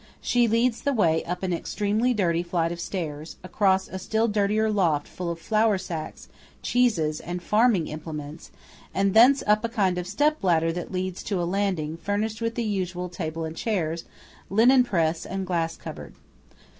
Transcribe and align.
She 0.19 0.47
leads 0.47 0.81
the 0.81 0.93
way 0.93 1.23
up 1.25 1.43
an 1.43 1.53
extremely 1.53 2.11
dirty 2.11 2.41
flight 2.41 2.71
of 2.71 2.79
stairs; 2.79 3.35
across 3.43 3.87
a 3.87 3.99
still 3.99 4.27
dirtier 4.27 4.71
loft 4.71 5.07
full 5.07 5.29
of 5.29 5.37
flour 5.39 5.77
sacks, 5.77 6.27
cheeses, 6.63 7.19
and 7.19 7.39
farming 7.39 7.87
implements; 7.87 8.49
and 8.95 9.13
thence 9.13 9.43
up 9.45 9.63
a 9.63 9.69
kind 9.69 9.99
of 9.99 10.07
step 10.07 10.43
ladder 10.43 10.71
that 10.73 10.91
leads 10.91 11.21
to 11.21 11.39
a 11.39 11.45
landing 11.45 11.97
furnished 11.97 12.41
with 12.41 12.55
the 12.55 12.63
usual 12.63 13.09
table 13.09 13.45
and 13.45 13.55
chairs, 13.57 14.05
linen 14.49 14.83
press 14.83 15.23
and 15.23 15.45
glass 15.45 15.77
cupboard. 15.77 16.15